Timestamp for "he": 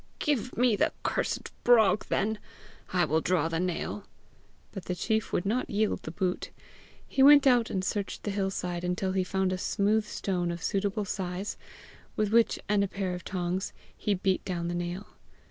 7.07-7.21, 9.11-9.23, 13.95-14.15